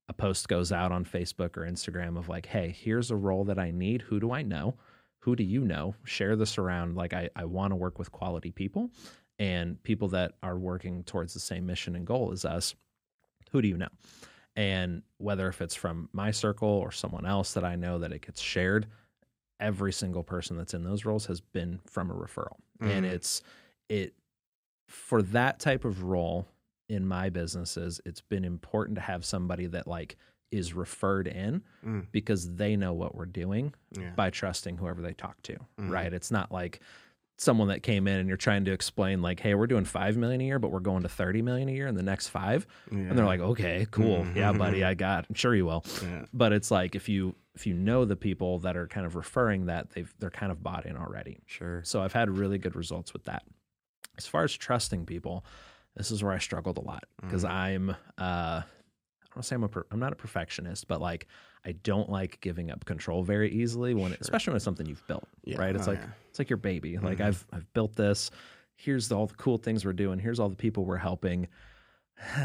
[0.10, 3.60] a post goes out on Facebook or Instagram of like, hey, here's a role that
[3.60, 4.04] I need.
[4.04, 4.76] Who do I know?
[5.20, 5.96] Who do you know?
[6.06, 6.96] Share this around.
[6.96, 8.90] Like, I, I want to work with quality people
[9.40, 12.76] and people that are working towards the same mission and goal as us.
[13.52, 13.88] Who do you know?
[14.56, 18.26] And whether if it's from my circle or someone else that I know that it
[18.26, 18.88] gets shared,
[19.60, 22.58] every single person that's in those roles has been from a referral.
[22.80, 23.12] And Mhm.
[23.12, 23.42] it's
[23.90, 24.14] it
[24.88, 26.48] for that type of role
[26.90, 30.16] in my businesses, it's been important to have somebody that like
[30.52, 32.08] is referred in Mm.
[32.12, 34.14] because they know what we're doing Yeah.
[34.16, 35.58] by trusting whoever they talk to.
[35.78, 35.92] Mhm.
[35.92, 36.14] Right.
[36.14, 36.80] It's not like
[37.38, 40.42] someone that came in and you're trying to explain like, hey, we're doing five million
[40.42, 42.66] a year, but we're going to thirty million a year in the next five.
[42.92, 44.26] And they're like, okay, cool.
[44.36, 45.38] Yeah, buddy, I got it.
[45.38, 45.84] Sure you will.
[46.04, 46.26] Yeah.
[46.34, 49.68] But it's like if you if you know the people that are kind of referring
[49.68, 51.40] that, they've they're kind of bought in already.
[51.46, 51.82] Sure.
[51.84, 53.44] So I've had really good results with that.
[54.18, 55.46] As far as trusting people,
[55.96, 57.50] this is where I struggled a lot because Mm.
[57.52, 58.62] I'm uh
[59.38, 61.28] don't say I'm a per, I'm not a perfectionist, but like
[61.66, 64.18] I don't like giving up control very easily when it, Sure.
[64.22, 65.58] especially when it's something you've built, Yeah.
[65.58, 65.76] right?
[65.76, 66.10] It's Oh, like yeah.
[66.30, 66.98] it's like your baby.
[66.98, 67.26] Like Mhm.
[67.26, 68.32] I've I've built this.
[68.76, 70.20] Here's the, all the cool things we're doing.
[70.20, 71.48] Here's all the people we're helping.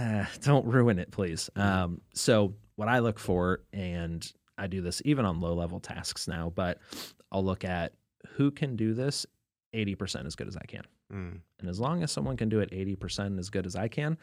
[0.42, 1.50] don't ruin it, please.
[1.56, 6.28] Um, so what I look for, and I do this even on low level tasks
[6.28, 6.78] now, but
[7.30, 7.94] I'll look at
[8.36, 9.26] who can do this
[9.74, 10.82] 80% as good as I can.
[11.12, 11.40] Mm.
[11.60, 14.18] And as long as someone can do it 80% as good as I can,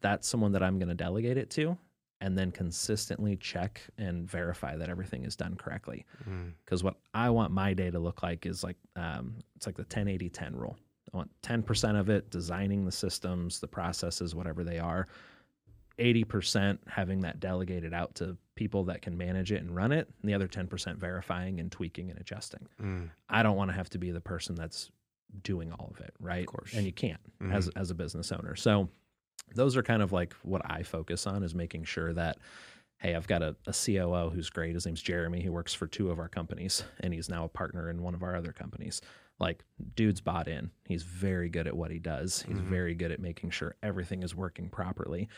[0.00, 1.76] that's someone that I'm going to delegate it to
[2.20, 6.04] and then consistently check and verify that everything is done correctly.
[6.28, 6.52] Mm.
[6.64, 9.84] Because what I want my day to look like is like, um, it's like the
[9.84, 10.76] 10 10 rule.
[11.12, 15.06] I want 10% of it designing the systems, the processes, whatever they are.
[15.98, 20.28] 80% having that delegated out to people that can manage it and run it, and
[20.30, 22.66] the other 10% verifying and tweaking and adjusting.
[22.80, 23.10] Mm.
[23.28, 24.90] I don't want to have to be the person that's
[25.42, 26.40] doing all of it, right?
[26.40, 26.74] Of course.
[26.74, 27.52] And you can't Mhm.
[27.52, 28.56] as as a business owner.
[28.56, 28.88] So
[29.54, 32.38] those are kind of like what I focus on is making sure that
[33.00, 34.74] hey, I've got a, a COO who's great.
[34.74, 35.40] His name's Jeremy.
[35.40, 38.24] He works for two of our companies and he's now a partner in one of
[38.24, 39.00] our other companies.
[39.38, 39.62] Like
[39.94, 40.72] dude's bought in.
[40.88, 42.42] He's very good at what he does.
[42.42, 42.64] He's Mhm.
[42.64, 45.28] very good at making sure everything is working properly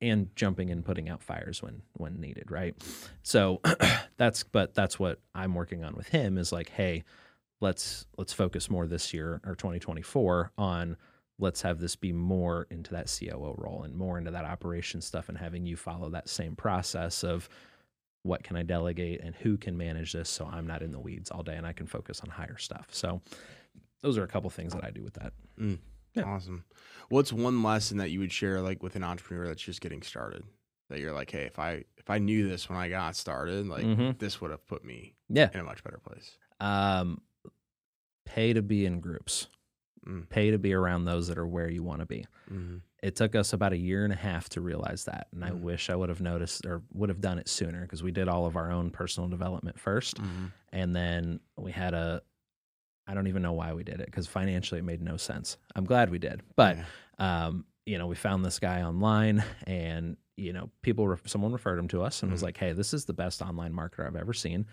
[0.00, 2.74] and jumping and putting out fires when when needed, right?
[3.22, 3.60] So
[4.16, 7.04] that's but that's what I'm working on with him is like, hey,
[7.60, 10.96] let's let's focus more this year or 2024 on
[11.40, 15.28] let's have this be more into that COO role and more into that operation stuff
[15.28, 17.48] and having you follow that same process of
[18.22, 21.30] what can I delegate and who can manage this so I'm not in the weeds
[21.30, 22.88] all day and I can focus on higher stuff.
[22.90, 23.22] So
[24.02, 25.32] those are a couple things that I do with that.
[26.14, 26.24] Yeah.
[26.24, 26.64] Awesome.
[27.08, 30.44] What's one lesson that you would share, like with an entrepreneur that's just getting started?
[30.88, 33.84] that you're like, hey, if I if I knew this when I got started, like
[33.84, 34.18] Mhm.
[34.18, 35.48] this would have put me Yeah.
[35.54, 36.36] in a much better place.
[36.58, 37.22] Um,
[38.26, 39.46] pay to be in groups.
[40.06, 40.28] Mm.
[40.28, 42.26] Pay to be around those that are where you want to be.
[42.48, 45.50] hmm It took us about a year and a half to realize that, and I
[45.50, 45.60] Mhm.
[45.60, 48.46] wish I would have noticed or would have done it sooner because we did all
[48.46, 52.22] of our own personal development 1st hmm and then we had a.
[53.06, 55.56] I don't even know why we did it because financially it made no sense.
[55.74, 56.76] I'm glad we did, but
[57.18, 61.78] um, you know, we found this guy online and, you know, people, ref- someone referred
[61.78, 62.44] him to us and was Mhm.
[62.44, 64.66] like, Hey, this is the best online marketer I've ever seen.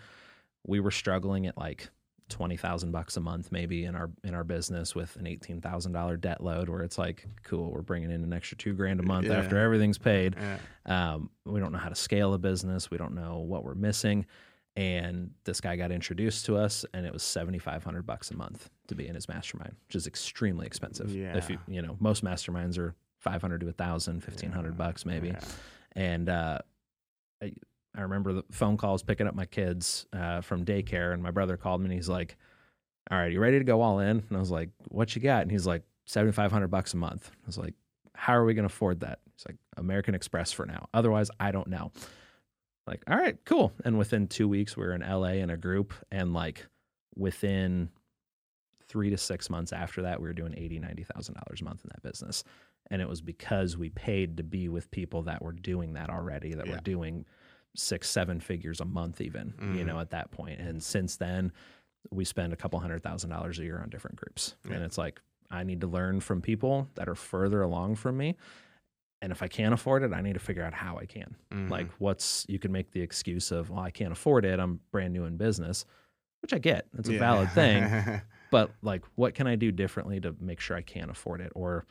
[0.66, 1.90] We were struggling at like
[2.28, 6.68] 20,000 bucks a month, maybe in our, in our business with an $18,000 debt load
[6.68, 9.34] where it's like, cool, we're bringing in an extra two grand a month Yeah.
[9.38, 10.36] after everything's paid.
[10.38, 10.58] yeah.
[11.14, 12.90] Um, we don't know how to scale a business.
[12.90, 14.26] We don't know what we're missing.
[14.76, 18.36] And this guy got introduced to us, and it was seventy five hundred bucks a
[18.36, 21.08] month to be in his mastermind, which is extremely expensive.
[21.10, 21.74] If you Yeah.
[21.74, 24.86] you know most masterminds are five hundred to a thousand, fifteen hundred Yeah.
[24.86, 25.28] bucks maybe.
[25.28, 25.40] Yeah.
[25.92, 26.58] And uh,
[27.98, 31.56] I, remember the phone calls picking up my kids uh, from daycare, and my brother
[31.56, 32.36] called me and he's like,
[33.10, 35.42] "All right, you ready to go all in?" And I was like, "What you got?"
[35.42, 37.74] And he's like, 7500 bucks a month." I was like,
[38.14, 40.88] "How are we going to afford that?" He's like, "American Express for now.
[40.94, 41.92] Otherwise, I don't know."
[42.86, 43.72] Like, all right, cool.
[43.84, 46.66] And within two weeks, we were in LA in a group, and like
[47.16, 47.90] within
[48.86, 51.84] three to six months after that, we were doing eighty, ninety thousand dollars a month
[51.84, 52.44] in that business,
[52.90, 56.54] and it was because we paid to be with people that were doing that already,
[56.54, 56.72] that Yeah.
[56.74, 57.26] were doing
[57.78, 59.86] six, seven figures a month, even you Mhm.
[59.86, 60.60] know, at that point.
[60.60, 61.52] And since then,
[62.10, 64.74] we spend a couple hundred thousand dollars a year on different groups, Yeah.
[64.74, 68.36] and it's like I need to learn from people that are further along from me.
[69.22, 71.34] And if I can't afford it, I need to figure out how I can.
[71.50, 71.70] Mhm.
[71.70, 74.60] Like, what's you can make the excuse of, well, I can't afford it.
[74.60, 75.84] I'm brand new in business,
[76.42, 76.86] which I get.
[76.98, 77.18] It's a Yeah.
[77.18, 77.82] valid thing.
[78.50, 81.52] But like, what can I do differently to make sure I can afford it?
[81.54, 81.84] Or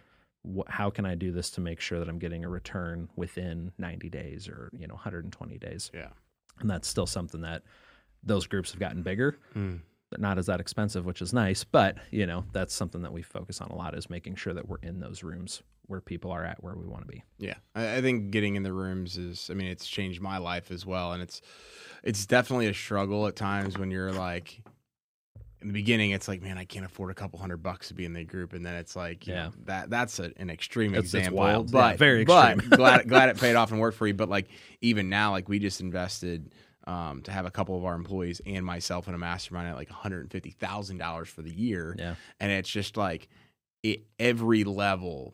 [0.55, 3.71] wh- how can I do this to make sure that I'm getting a return within
[3.77, 5.91] 90 days or, you know, 120 days?
[5.93, 6.10] yeah.
[6.60, 7.63] And that's still something that
[8.23, 9.38] those groups have gotten bigger.
[9.55, 9.81] Mm.
[10.10, 11.63] They're not as that expensive, which is nice.
[11.63, 14.67] But, you know, that's something that we focus on a lot is making sure that
[14.67, 17.23] we're in those rooms where people are at where we want to be.
[17.38, 19.49] Yeah, I, I think getting in the rooms is.
[19.49, 21.41] I mean, it's changed my life as well, and it's
[22.03, 24.62] it's definitely a struggle at times when you're like.
[25.62, 28.06] In the beginning, it's like, man, I can't afford a couple hundred bucks to be
[28.06, 29.46] in the group, and then it's like, you Yeah.
[29.46, 31.72] know, that that's a, an extreme example, wild.
[31.72, 34.13] but Yeah, very but glad glad it paid off and worked for you.
[34.13, 34.48] But like
[34.82, 36.54] even now, like we just invested
[36.86, 39.89] um, to have a couple of our employees and myself in a mastermind at like
[39.89, 42.15] one hundred and fifty thousand dollars for the year, Yeah.
[42.39, 43.28] and it's just like
[43.84, 45.34] it, every level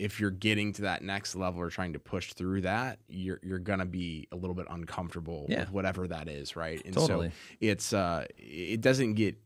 [0.00, 3.58] if you're getting to that next level or trying to push through that you're you're
[3.58, 5.60] gonna be a little bit uncomfortable Yeah.
[5.60, 7.28] with whatever that is right and Totally.
[7.28, 9.36] so it's uh it doesn't get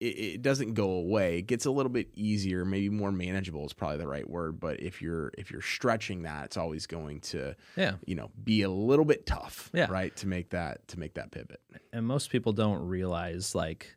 [0.00, 0.04] it,
[0.36, 1.38] it doesn't go away.
[1.38, 4.80] It gets a little bit easier maybe more manageable is probably the right word but
[4.80, 7.94] if you're if you're stretching that it's always going to Yeah.
[8.06, 9.86] you know be a little bit tough Yeah.
[9.90, 11.60] right to make that to make that pivot.
[11.92, 13.96] And most people don't realize like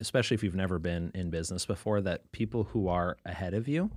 [0.00, 3.90] especially if you've never been in business before that people who are ahead of you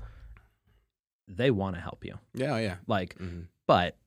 [1.28, 2.18] they want to help you.
[2.34, 2.76] Yeah yeah.
[2.88, 3.98] Like hmm but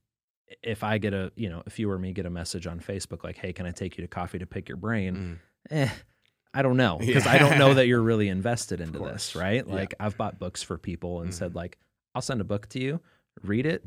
[0.63, 3.25] if i get a you know if you or me get a message on facebook
[3.25, 5.39] like hey can i take you to coffee to pick your brain?
[5.71, 5.89] Eh,
[6.55, 9.75] i don't know because i don't know that you're really invested into this right Yeah.
[9.75, 11.35] like i've bought books for people and Mhm.
[11.35, 11.79] said like
[12.15, 13.01] i'll send a book to you
[13.43, 13.85] read it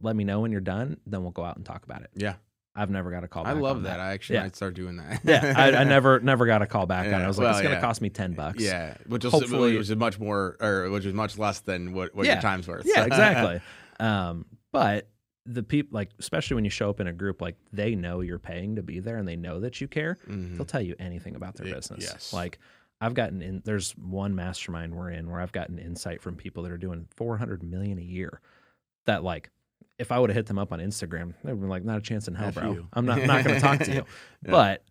[0.00, 2.34] let me know when you're done then we'll go out and talk about it yeah
[2.76, 3.56] i've never got a call back.
[3.56, 3.98] i love on that.
[4.00, 4.42] i actually Yeah.
[4.44, 7.24] might start doing that yeah, I, I never never got a call back on it.
[7.24, 7.80] I was like, well, it's gonna yeah.
[7.80, 8.62] cost me ten bucks.
[8.62, 12.14] Yeah, which was Hopefully- which is much more, or which is much less than what,
[12.14, 12.34] what Yeah.
[12.34, 12.84] your time's worth.
[12.86, 13.60] yeah, exactly.
[13.98, 15.08] um, but
[15.50, 18.38] the people, like, especially when you show up in a group, like they know you're
[18.38, 20.18] paying to be there, and they know that you care.
[20.28, 20.56] Mhm.
[20.56, 22.04] They'll tell you anything about their Y- business.
[22.04, 22.32] yes.
[22.32, 22.58] Like,
[23.00, 23.62] I've gotten in.
[23.64, 27.62] There's one mastermind we're in where I've gotten insight from people that are doing 400
[27.62, 28.40] million a year.
[29.06, 29.50] That like.
[29.98, 32.28] If I would have hit them up on Instagram, they'd been like, "Not a chance
[32.28, 32.72] in hell, F bro.
[32.72, 34.04] you." I'm not not going to talk to you."
[34.44, 34.50] Yeah.
[34.52, 34.84] But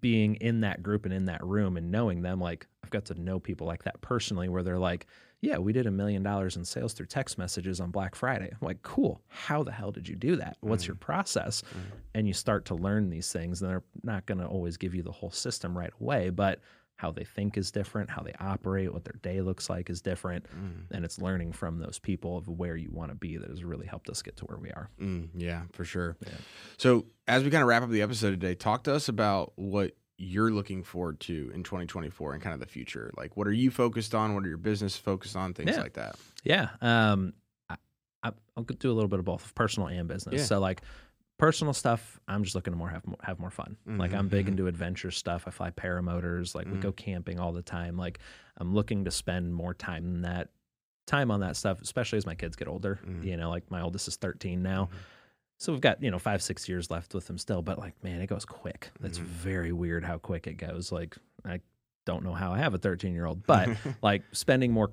[0.00, 3.14] being in that group and in that room and knowing them, like I've got to
[3.14, 5.06] know people like that personally, where they're like,
[5.40, 8.66] "Yeah, we did a million dollars in sales through text messages on Black Friday." I'm
[8.66, 9.20] like, "Cool.
[9.28, 10.56] How the hell did you do that?
[10.60, 11.00] What's your mm.
[11.00, 11.96] process?" Mm.
[12.14, 15.02] And you start to learn these things, and they're not going to always give you
[15.02, 16.60] the whole system right away, but
[16.96, 20.46] how they think is different, how they operate, what their day looks like is different,
[20.54, 23.64] Mm, and it's learning from those people of where you want to be that has
[23.64, 24.88] really helped us get to where we are.
[25.00, 26.16] mm, yeah, for sure.
[26.24, 26.32] Yeah.
[26.78, 29.96] So as we kind of wrap up the episode today, talk to us about what
[30.16, 33.10] you're looking forward to in 2024 and kind of the future.
[33.16, 34.34] Like, what are you focused on?
[34.34, 35.52] What are your business focused on?
[35.54, 35.82] Things Yeah.
[35.82, 36.14] like that.
[36.44, 36.68] Yeah.
[36.80, 37.32] Um,
[37.68, 37.76] I,
[38.22, 40.34] I, I'll do a little bit of both, personal and business.
[40.42, 40.44] Yeah.
[40.46, 40.82] So like
[41.38, 43.76] personal stuff, I'm just looking to more have more, have more fun.
[43.86, 44.52] Like I'm big Mhm, mhm.
[44.52, 45.44] into adventure stuff.
[45.46, 46.54] I fly paramotors.
[46.54, 46.80] Like we Mhm.
[46.80, 47.96] go camping all the time.
[47.96, 48.18] Like
[48.58, 50.50] I'm looking to spend more time in that
[51.06, 53.00] time on that stuff, especially as my kids get older.
[53.04, 53.24] Mhm.
[53.24, 54.86] You know, like my oldest is 13 now.
[54.86, 54.96] Mhm.
[55.58, 58.20] So we've got, you know, five, six years left with them still, but like, man,
[58.20, 58.90] it goes quick.
[59.00, 60.90] That's very weird how quick it goes.
[60.92, 61.60] Like, I
[62.06, 63.68] don't know how I have a 13 year old, but
[64.02, 64.90] like spending more,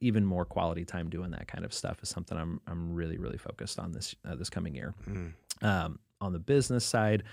[0.00, 3.38] even more quality time doing that kind of stuff is something I'm, I'm really, really
[3.38, 4.94] focused on this, uh, this coming year.
[5.62, 7.24] Um, on the business side,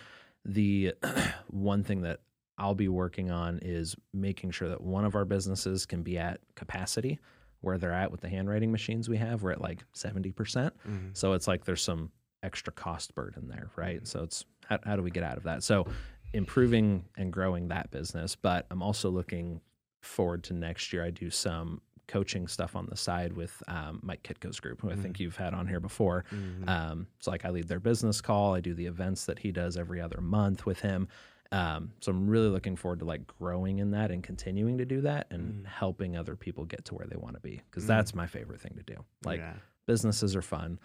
[0.45, 0.93] the
[1.47, 2.19] one thing that
[2.57, 6.39] I'll be working on is making sure that one of our businesses can be at
[6.55, 7.19] capacity
[7.61, 9.43] where they're at with the handwriting machines we have.
[9.43, 10.35] We're at like 70%.
[10.35, 10.73] percent
[11.13, 12.11] So it's like there's some
[12.43, 14.05] extra cost burden there, right?
[14.07, 15.63] So it's how, how do we get out of that?
[15.63, 15.85] So
[16.33, 18.35] improving and growing that business.
[18.35, 19.61] But I'm also looking
[20.01, 21.03] forward to next year.
[21.05, 21.81] I do some
[22.11, 25.53] coaching stuff on the side with um, Mike Kitko's group, who I think you've had
[25.53, 26.25] on here before.
[26.67, 28.53] Um, so like I lead their business call.
[28.53, 31.07] I do the events that he does every other month with him.
[31.53, 35.01] Um, so I'm really looking forward to like growing in that and continuing to do
[35.01, 38.27] that and helping other people get to where they want to be because that's my
[38.27, 39.03] favorite thing to do.
[39.25, 39.53] Like Yeah.
[39.85, 40.79] businesses are fun.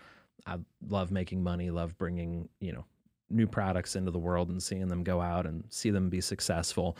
[0.46, 0.58] I
[0.88, 2.84] love making money, love bringing, you know,
[3.28, 6.96] new products into the world and seeing them go out and see them be successful.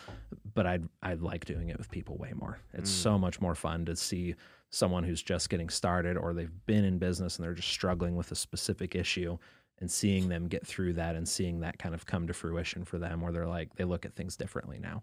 [0.55, 2.59] But I'd I'd like doing it with people way more.
[2.73, 4.35] It's so much more fun to see
[4.71, 8.33] someone who's just getting started or they've been in business and they're just struggling with
[8.33, 9.39] a specific issue
[9.79, 12.99] and seeing them get through that and seeing that kind of come to fruition for
[12.99, 15.03] them where they're like they look at things differently now.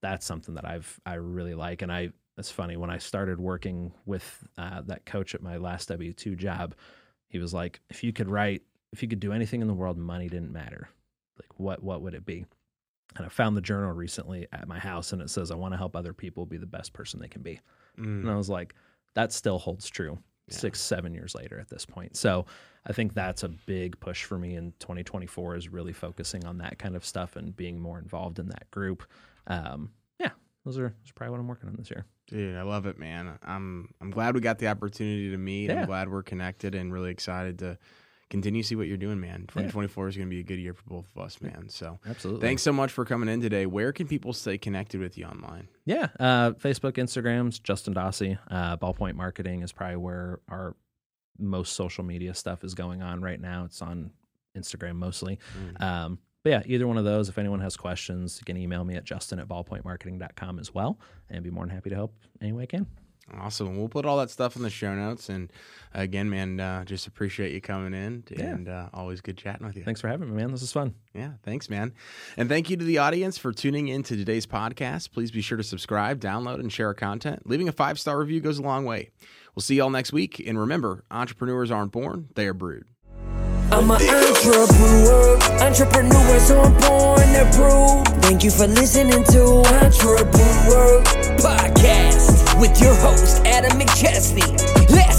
[0.00, 3.92] That's something that I've I really like and I it's funny when I started working
[4.04, 6.74] with uh, that coach at my last W two job,
[7.28, 8.62] he was like, if you could write,
[8.96, 10.88] if you could do anything in the world, money didn't matter.
[11.38, 12.46] Like what what would it be?
[13.14, 15.78] And I found the journal recently at my house, and it says, "I want to
[15.78, 17.60] help other people be the best person they can be."
[18.22, 18.74] And I was like,
[19.12, 22.16] that still holds true six, seven years later at this point.
[22.16, 22.46] So
[22.86, 26.78] I think that's a big push for me in 2024 is really focusing on that
[26.78, 29.02] kind of stuff and being more involved in that group.
[29.46, 30.30] Um, yeah,
[30.64, 32.06] those are that's probably what I'm working on this year.
[32.28, 33.38] Dude, I love it, man.
[33.42, 35.68] I'm I'm glad we got the opportunity to meet.
[35.68, 35.80] Yeah.
[35.80, 37.78] I'm glad we're connected and really excited to
[38.30, 39.40] continue to see what you're doing, man.
[39.42, 41.68] 2024 is going to be a good year for both of us, man.
[41.68, 42.46] So Absolutely.
[42.46, 43.66] thanks so much for coming in today.
[43.66, 45.68] Where can people stay connected with you online?
[45.84, 48.38] Yeah, uh, Facebook, Instagrams, Justin Dossey.
[48.50, 50.74] Uh, Ballpoint Marketing is probably where our
[51.38, 53.64] most social media stuff is going on right now.
[53.64, 54.10] It's on
[54.56, 55.38] Instagram mostly.
[55.78, 57.28] Um, but yeah, either one of those.
[57.28, 61.42] If anyone has questions, you can email me at justin at ballpointmarketing.com as well, and
[61.42, 62.86] be more than happy to help any way I can.
[63.34, 63.76] Awesome.
[63.76, 65.28] We'll put all that stuff in the show notes.
[65.28, 65.52] And
[65.92, 69.82] again, man, uh, just appreciate you coming in and uh, always good chatting with you.
[69.82, 70.52] Thanks for having me, man.
[70.52, 70.94] This is fun.
[71.12, 71.92] Yeah, thanks, man.
[72.36, 75.10] And thank you to the audience for tuning in to today's podcast.
[75.12, 77.48] Please be sure to subscribe, download, and share our content.
[77.48, 79.10] Leaving a five star review goes a long way.
[79.54, 80.40] We'll see you all next week.
[80.46, 82.84] And remember, entrepreneurs aren't born, they are brewed.
[83.72, 85.38] I'm an entrepreneur.
[85.60, 88.22] Entrepreneurs aren't born, they're brewed.
[88.22, 89.42] Thank you for listening to
[89.82, 91.02] Entrepreneur
[91.40, 94.46] Podcast with your host, Adam McChesney.
[94.90, 95.15] Let's!